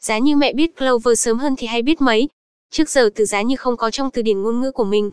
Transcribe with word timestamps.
Giá 0.00 0.18
như 0.18 0.36
mẹ 0.36 0.52
biết 0.52 0.76
Clover 0.76 1.20
sớm 1.20 1.38
hơn 1.38 1.54
thì 1.58 1.66
hay 1.66 1.82
biết 1.82 2.00
mấy. 2.00 2.28
Trước 2.70 2.88
giờ 2.88 3.10
từ 3.14 3.24
giá 3.24 3.42
như 3.42 3.56
không 3.56 3.76
có 3.76 3.90
trong 3.90 4.10
từ 4.10 4.22
điển 4.22 4.42
ngôn 4.42 4.60
ngữ 4.60 4.72
của 4.72 4.84
mình. 4.84 5.10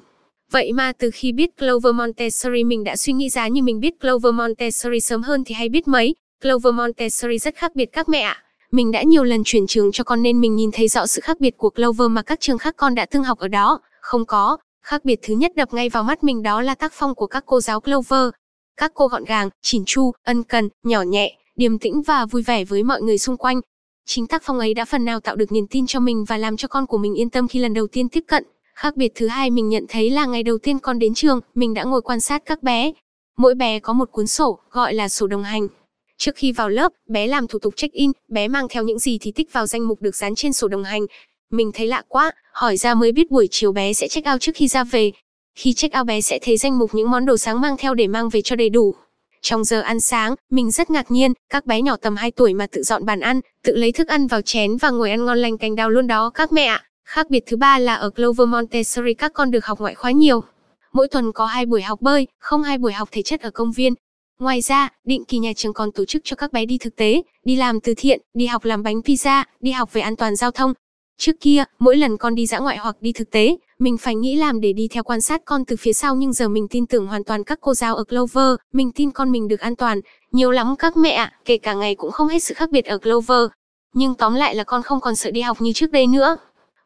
Vậy 0.51 0.73
mà 0.73 0.93
từ 0.97 1.11
khi 1.13 1.31
biết 1.31 1.57
Clover 1.57 1.95
Montessori 1.95 2.63
mình 2.63 2.83
đã 2.83 2.95
suy 2.95 3.13
nghĩ 3.13 3.29
giá 3.29 3.47
như 3.47 3.63
mình 3.63 3.79
biết 3.79 3.99
Clover 3.99 4.33
Montessori 4.33 4.99
sớm 4.99 5.23
hơn 5.23 5.43
thì 5.43 5.55
hay 5.55 5.69
biết 5.69 5.87
mấy. 5.87 6.15
Clover 6.41 6.73
Montessori 6.73 7.37
rất 7.37 7.55
khác 7.55 7.75
biệt 7.75 7.85
các 7.91 8.09
mẹ 8.09 8.19
ạ. 8.19 8.43
Mình 8.71 8.91
đã 8.91 9.03
nhiều 9.03 9.23
lần 9.23 9.41
chuyển 9.45 9.67
trường 9.67 9.91
cho 9.91 10.03
con 10.03 10.21
nên 10.21 10.41
mình 10.41 10.55
nhìn 10.55 10.69
thấy 10.73 10.87
rõ 10.87 11.07
sự 11.07 11.21
khác 11.21 11.39
biệt 11.39 11.57
của 11.57 11.69
Clover 11.69 12.09
mà 12.09 12.21
các 12.21 12.39
trường 12.39 12.57
khác 12.57 12.73
con 12.77 12.95
đã 12.95 13.05
từng 13.05 13.23
học 13.23 13.39
ở 13.39 13.47
đó. 13.47 13.79
Không 14.01 14.25
có. 14.25 14.57
Khác 14.83 15.05
biệt 15.05 15.19
thứ 15.21 15.33
nhất 15.33 15.51
đập 15.55 15.73
ngay 15.73 15.89
vào 15.89 16.03
mắt 16.03 16.23
mình 16.23 16.43
đó 16.43 16.61
là 16.61 16.75
tác 16.75 16.93
phong 16.95 17.15
của 17.15 17.27
các 17.27 17.43
cô 17.45 17.61
giáo 17.61 17.81
Clover. 17.81 18.29
Các 18.77 18.91
cô 18.93 19.07
gọn 19.07 19.25
gàng, 19.25 19.49
chỉn 19.61 19.83
chu, 19.85 20.11
ân 20.23 20.43
cần, 20.43 20.69
nhỏ 20.83 21.01
nhẹ, 21.01 21.37
điềm 21.55 21.79
tĩnh 21.79 22.01
và 22.01 22.25
vui 22.25 22.41
vẻ 22.41 22.65
với 22.65 22.83
mọi 22.83 23.01
người 23.01 23.17
xung 23.17 23.37
quanh. 23.37 23.61
Chính 24.09 24.27
tác 24.27 24.43
phong 24.45 24.59
ấy 24.59 24.73
đã 24.73 24.85
phần 24.85 25.05
nào 25.05 25.19
tạo 25.19 25.35
được 25.35 25.51
niềm 25.51 25.67
tin 25.67 25.87
cho 25.87 25.99
mình 25.99 26.25
và 26.27 26.37
làm 26.37 26.57
cho 26.57 26.67
con 26.67 26.85
của 26.85 26.97
mình 26.97 27.13
yên 27.13 27.29
tâm 27.29 27.47
khi 27.47 27.59
lần 27.59 27.73
đầu 27.73 27.87
tiên 27.87 28.09
tiếp 28.09 28.23
cận. 28.27 28.43
Khác 28.75 28.95
biệt 28.95 29.11
thứ 29.15 29.27
hai 29.27 29.49
mình 29.49 29.69
nhận 29.69 29.85
thấy 29.89 30.09
là 30.09 30.25
ngày 30.25 30.43
đầu 30.43 30.57
tiên 30.57 30.79
con 30.79 30.99
đến 30.99 31.13
trường, 31.13 31.39
mình 31.55 31.73
đã 31.73 31.83
ngồi 31.83 32.01
quan 32.01 32.19
sát 32.19 32.41
các 32.45 32.63
bé. 32.63 32.91
Mỗi 33.37 33.55
bé 33.55 33.79
có 33.79 33.93
một 33.93 34.11
cuốn 34.11 34.27
sổ, 34.27 34.59
gọi 34.71 34.93
là 34.93 35.09
sổ 35.09 35.27
đồng 35.27 35.43
hành. 35.43 35.67
Trước 36.17 36.35
khi 36.35 36.51
vào 36.51 36.69
lớp, 36.69 36.91
bé 37.07 37.27
làm 37.27 37.47
thủ 37.47 37.59
tục 37.59 37.73
check-in, 37.75 38.11
bé 38.27 38.47
mang 38.47 38.67
theo 38.69 38.83
những 38.83 38.99
gì 38.99 39.17
thì 39.21 39.31
tích 39.31 39.53
vào 39.53 39.65
danh 39.65 39.87
mục 39.87 40.01
được 40.01 40.15
dán 40.15 40.35
trên 40.35 40.53
sổ 40.53 40.67
đồng 40.67 40.83
hành. 40.83 41.05
Mình 41.51 41.71
thấy 41.73 41.87
lạ 41.87 42.03
quá, 42.07 42.31
hỏi 42.53 42.77
ra 42.77 42.93
mới 42.93 43.11
biết 43.11 43.31
buổi 43.31 43.47
chiều 43.51 43.71
bé 43.71 43.93
sẽ 43.93 44.07
check 44.07 44.27
out 44.33 44.41
trước 44.41 44.55
khi 44.55 44.67
ra 44.67 44.83
về. 44.83 45.11
Khi 45.55 45.73
check 45.73 45.97
out 45.97 46.07
bé 46.07 46.21
sẽ 46.21 46.39
thấy 46.41 46.57
danh 46.57 46.79
mục 46.79 46.95
những 46.95 47.11
món 47.11 47.25
đồ 47.25 47.37
sáng 47.37 47.61
mang 47.61 47.77
theo 47.77 47.93
để 47.93 48.07
mang 48.07 48.29
về 48.29 48.41
cho 48.41 48.55
đầy 48.55 48.69
đủ. 48.69 48.95
Trong 49.49 49.63
giờ 49.63 49.81
ăn 49.81 49.99
sáng, 49.99 50.35
mình 50.49 50.71
rất 50.71 50.89
ngạc 50.89 51.11
nhiên, 51.11 51.33
các 51.49 51.65
bé 51.65 51.81
nhỏ 51.81 51.95
tầm 51.95 52.15
2 52.15 52.31
tuổi 52.31 52.53
mà 52.53 52.67
tự 52.67 52.83
dọn 52.83 53.05
bàn 53.05 53.19
ăn, 53.19 53.41
tự 53.63 53.75
lấy 53.75 53.91
thức 53.91 54.07
ăn 54.07 54.27
vào 54.27 54.41
chén 54.41 54.77
và 54.77 54.89
ngồi 54.89 55.09
ăn 55.09 55.25
ngon 55.25 55.37
lành 55.37 55.57
cành 55.57 55.75
đào 55.75 55.89
luôn 55.89 56.07
đó 56.07 56.29
các 56.29 56.51
mẹ 56.51 56.65
ạ. 56.65 56.85
Khác 57.05 57.29
biệt 57.29 57.43
thứ 57.45 57.57
ba 57.57 57.79
là 57.79 57.95
ở 57.95 58.09
Clover 58.09 58.47
Montessori 58.47 59.13
các 59.13 59.33
con 59.33 59.51
được 59.51 59.65
học 59.65 59.79
ngoại 59.79 59.95
khóa 59.95 60.11
nhiều. 60.11 60.43
Mỗi 60.93 61.07
tuần 61.07 61.31
có 61.31 61.45
hai 61.45 61.65
buổi 61.65 61.81
học 61.81 62.01
bơi, 62.01 62.27
không 62.39 62.63
hai 62.63 62.77
buổi 62.77 62.93
học 62.93 63.09
thể 63.11 63.21
chất 63.21 63.41
ở 63.41 63.49
công 63.49 63.71
viên. 63.71 63.93
Ngoài 64.39 64.61
ra, 64.61 64.89
định 65.03 65.25
kỳ 65.25 65.37
nhà 65.37 65.51
trường 65.55 65.73
còn 65.73 65.91
tổ 65.91 66.05
chức 66.05 66.21
cho 66.25 66.35
các 66.35 66.53
bé 66.53 66.65
đi 66.65 66.77
thực 66.77 66.95
tế, 66.95 67.21
đi 67.45 67.55
làm 67.55 67.79
từ 67.79 67.93
thiện, 67.97 68.21
đi 68.33 68.45
học 68.45 68.65
làm 68.65 68.83
bánh 68.83 68.99
pizza, 68.99 69.43
đi 69.59 69.71
học 69.71 69.93
về 69.93 70.01
an 70.01 70.15
toàn 70.15 70.35
giao 70.35 70.51
thông. 70.51 70.73
Trước 71.17 71.31
kia, 71.39 71.63
mỗi 71.79 71.97
lần 71.97 72.17
con 72.17 72.35
đi 72.35 72.45
dã 72.45 72.59
ngoại 72.59 72.77
hoặc 72.77 72.95
đi 73.01 73.11
thực 73.11 73.31
tế, 73.31 73.57
mình 73.79 73.97
phải 73.97 74.15
nghĩ 74.15 74.35
làm 74.35 74.61
để 74.61 74.73
đi 74.73 74.87
theo 74.87 75.03
quan 75.03 75.21
sát 75.21 75.41
con 75.45 75.65
từ 75.65 75.75
phía 75.75 75.93
sau 75.93 76.15
nhưng 76.15 76.33
giờ 76.33 76.47
mình 76.47 76.67
tin 76.67 76.85
tưởng 76.85 77.07
hoàn 77.07 77.23
toàn 77.23 77.43
các 77.43 77.59
cô 77.61 77.73
giáo 77.73 77.95
ở 77.95 78.03
Clover, 78.03 78.55
mình 78.73 78.91
tin 78.91 79.11
con 79.11 79.31
mình 79.31 79.47
được 79.47 79.59
an 79.59 79.75
toàn. 79.75 80.01
Nhiều 80.31 80.51
lắm 80.51 80.75
các 80.79 80.97
mẹ 80.97 81.11
ạ, 81.11 81.33
kể 81.45 81.57
cả 81.57 81.73
ngày 81.73 81.95
cũng 81.95 82.11
không 82.11 82.27
hết 82.27 82.39
sự 82.43 82.53
khác 82.53 82.71
biệt 82.71 82.85
ở 82.85 82.97
Clover. 82.97 83.47
Nhưng 83.93 84.15
tóm 84.15 84.35
lại 84.35 84.55
là 84.55 84.63
con 84.63 84.83
không 84.83 84.99
còn 85.01 85.15
sợ 85.15 85.31
đi 85.31 85.41
học 85.41 85.61
như 85.61 85.73
trước 85.73 85.91
đây 85.91 86.07
nữa. 86.07 86.37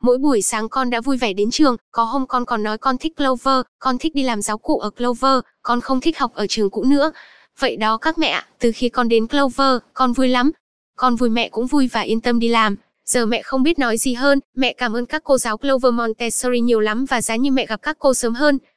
Mỗi 0.01 0.17
buổi 0.17 0.41
sáng 0.41 0.69
con 0.69 0.89
đã 0.89 1.01
vui 1.01 1.17
vẻ 1.17 1.33
đến 1.33 1.51
trường, 1.51 1.75
có 1.91 2.03
hôm 2.03 2.27
con 2.27 2.45
còn 2.45 2.63
nói 2.63 2.77
con 2.77 2.97
thích 2.97 3.17
Clover, 3.17 3.61
con 3.79 3.97
thích 3.97 4.15
đi 4.15 4.23
làm 4.23 4.41
giáo 4.41 4.57
cụ 4.57 4.79
ở 4.79 4.89
Clover, 4.89 5.39
con 5.61 5.81
không 5.81 6.01
thích 6.01 6.19
học 6.19 6.31
ở 6.33 6.47
trường 6.47 6.69
cũ 6.69 6.83
nữa. 6.83 7.11
Vậy 7.59 7.75
đó 7.75 7.97
các 7.97 8.17
mẹ 8.17 8.27
ạ, 8.27 8.45
từ 8.59 8.71
khi 8.75 8.89
con 8.89 9.09
đến 9.09 9.27
Clover, 9.27 9.77
con 9.93 10.13
vui 10.13 10.27
lắm. 10.27 10.51
Con 10.95 11.15
vui 11.15 11.29
mẹ 11.29 11.49
cũng 11.49 11.67
vui 11.67 11.87
và 11.87 12.01
yên 12.01 12.21
tâm 12.21 12.39
đi 12.39 12.47
làm. 12.47 12.75
Giờ 13.11 13.25
mẹ 13.25 13.41
không 13.41 13.63
biết 13.63 13.79
nói 13.79 13.97
gì 13.97 14.13
hơn, 14.13 14.39
mẹ 14.55 14.73
cảm 14.73 14.95
ơn 14.95 15.05
các 15.05 15.23
cô 15.23 15.37
giáo 15.37 15.57
Clover 15.57 15.93
Montessori 15.93 16.59
nhiều 16.59 16.79
lắm 16.79 17.05
và 17.05 17.21
giá 17.21 17.35
như 17.35 17.51
mẹ 17.51 17.65
gặp 17.65 17.81
các 17.81 17.97
cô 17.99 18.13
sớm 18.13 18.33
hơn, 18.33 18.57